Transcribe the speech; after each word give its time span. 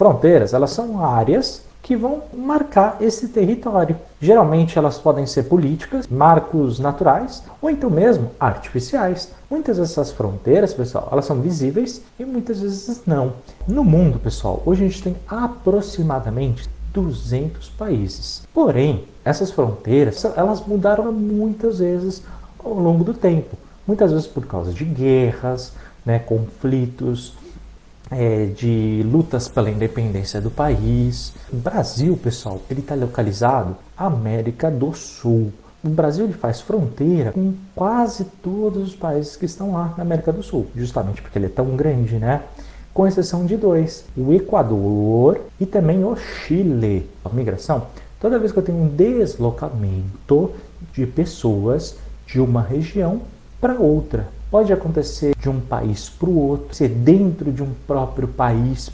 Fronteiras, 0.00 0.54
elas 0.54 0.70
são 0.70 1.04
áreas 1.04 1.60
que 1.82 1.94
vão 1.94 2.22
marcar 2.32 2.96
esse 3.02 3.28
território. 3.28 3.98
Geralmente 4.18 4.78
elas 4.78 4.96
podem 4.96 5.26
ser 5.26 5.42
políticas, 5.42 6.06
marcos 6.06 6.78
naturais 6.78 7.42
ou 7.60 7.68
então 7.68 7.90
mesmo 7.90 8.30
artificiais. 8.40 9.30
Muitas 9.50 9.76
dessas 9.76 10.10
fronteiras, 10.10 10.72
pessoal, 10.72 11.10
elas 11.12 11.26
são 11.26 11.42
visíveis 11.42 12.00
e 12.18 12.24
muitas 12.24 12.62
vezes 12.62 13.02
não. 13.04 13.34
No 13.68 13.84
mundo, 13.84 14.18
pessoal, 14.18 14.62
hoje 14.64 14.86
a 14.86 14.88
gente 14.88 15.02
tem 15.02 15.16
aproximadamente 15.28 16.66
200 16.94 17.68
países. 17.68 18.42
Porém, 18.54 19.04
essas 19.22 19.50
fronteiras, 19.50 20.24
elas 20.34 20.64
mudaram 20.66 21.12
muitas 21.12 21.78
vezes 21.78 22.22
ao 22.64 22.72
longo 22.72 23.04
do 23.04 23.12
tempo. 23.12 23.54
Muitas 23.86 24.12
vezes 24.12 24.26
por 24.26 24.46
causa 24.46 24.72
de 24.72 24.82
guerras, 24.82 25.74
né, 26.06 26.18
conflitos, 26.18 27.34
é, 28.10 28.46
de 28.46 29.02
lutas 29.10 29.48
pela 29.48 29.70
independência 29.70 30.40
do 30.40 30.50
país. 30.50 31.32
O 31.52 31.56
Brasil, 31.56 32.16
pessoal, 32.16 32.60
ele 32.68 32.80
está 32.80 32.94
localizado 32.94 33.76
América 33.96 34.70
do 34.70 34.92
Sul. 34.94 35.52
O 35.82 35.88
Brasil 35.88 36.24
ele 36.24 36.34
faz 36.34 36.60
fronteira 36.60 37.32
com 37.32 37.54
quase 37.74 38.24
todos 38.42 38.88
os 38.88 38.94
países 38.94 39.36
que 39.36 39.46
estão 39.46 39.72
lá 39.72 39.94
na 39.96 40.02
América 40.02 40.32
do 40.32 40.42
Sul, 40.42 40.66
justamente 40.76 41.22
porque 41.22 41.38
ele 41.38 41.46
é 41.46 41.50
tão 41.50 41.74
grande, 41.76 42.16
né? 42.16 42.42
Com 42.92 43.06
exceção 43.06 43.46
de 43.46 43.56
dois, 43.56 44.04
o 44.16 44.32
Equador 44.34 45.40
e 45.58 45.64
também 45.64 46.04
o 46.04 46.14
Chile. 46.16 47.08
A 47.24 47.30
migração, 47.30 47.86
toda 48.20 48.38
vez 48.38 48.52
que 48.52 48.58
eu 48.58 48.62
tenho 48.62 48.78
um 48.78 48.88
deslocamento 48.88 50.52
de 50.92 51.06
pessoas 51.06 51.96
de 52.26 52.40
uma 52.40 52.60
região 52.60 53.22
para 53.60 53.74
outra, 53.74 54.28
Pode 54.50 54.72
acontecer 54.72 55.36
de 55.38 55.48
um 55.48 55.60
país 55.60 56.08
para 56.08 56.28
o 56.28 56.36
outro, 56.36 56.74
ser 56.74 56.88
dentro 56.88 57.52
de 57.52 57.62
um 57.62 57.72
próprio 57.86 58.26
país 58.26 58.88